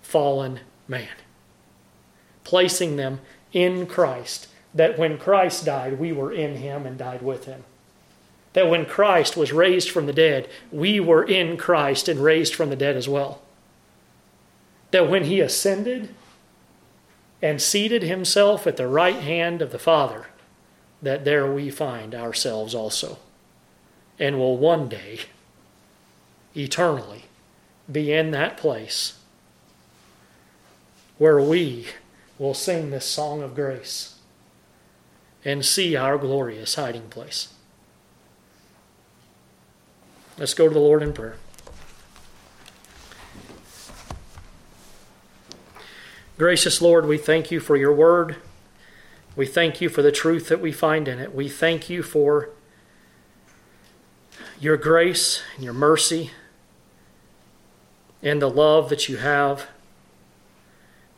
[0.00, 1.08] fallen man,
[2.44, 3.20] placing them
[3.52, 7.64] in Christ, that when Christ died, we were in him and died with him.
[8.52, 12.70] That when Christ was raised from the dead, we were in Christ and raised from
[12.70, 13.42] the dead as well.
[14.90, 16.14] That when he ascended
[17.40, 20.26] and seated himself at the right hand of the Father,
[21.00, 23.18] that there we find ourselves also,
[24.18, 25.20] and will one day,
[26.56, 27.24] eternally,
[27.90, 29.18] be in that place
[31.18, 31.86] where we
[32.38, 34.16] will sing this song of grace
[35.44, 37.48] and see our glorious hiding place.
[40.40, 41.36] Let's go to the Lord in prayer.
[46.38, 48.36] Gracious Lord, we thank you for your word.
[49.36, 51.34] We thank you for the truth that we find in it.
[51.34, 52.48] We thank you for
[54.58, 56.30] your grace and your mercy
[58.22, 59.66] and the love that you have,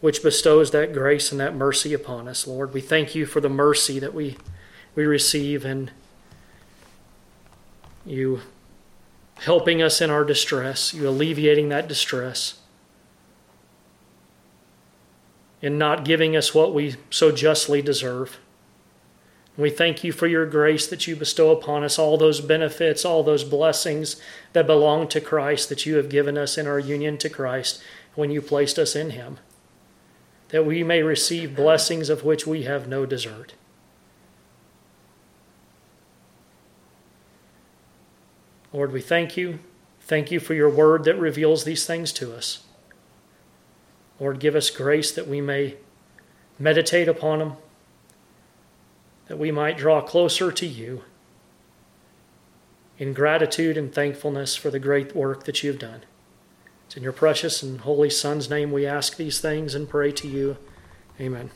[0.00, 2.74] which bestows that grace and that mercy upon us, Lord.
[2.74, 4.36] We thank you for the mercy that we,
[4.96, 5.92] we receive and
[8.04, 8.40] you
[9.40, 12.60] helping us in our distress, you alleviating that distress
[15.62, 18.38] and not giving us what we so justly deserve.
[19.56, 23.22] We thank you for your grace that you bestow upon us, all those benefits, all
[23.22, 24.20] those blessings
[24.54, 27.82] that belong to Christ that you have given us in our union to Christ
[28.14, 29.38] when you placed us in Him,
[30.48, 33.54] that we may receive blessings of which we have no desert.
[38.72, 39.58] Lord, we thank you.
[40.00, 42.64] Thank you for your word that reveals these things to us.
[44.18, 45.76] Lord, give us grace that we may
[46.58, 47.52] meditate upon them,
[49.26, 51.02] that we might draw closer to you
[52.98, 56.04] in gratitude and thankfulness for the great work that you have done.
[56.86, 60.28] It's in your precious and holy Son's name we ask these things and pray to
[60.28, 60.56] you.
[61.18, 61.50] Amen.